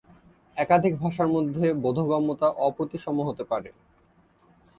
একাধিক 0.57 0.93
ভাষার 1.01 1.27
মধ্যে 1.27 1.65
বোধগম্যতা 1.83 2.47
অপ্রতিসম 2.67 3.15
হতে 3.27 3.43
পারে। 3.51 3.69